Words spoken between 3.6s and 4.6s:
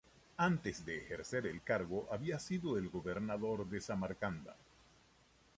de Samarcanda.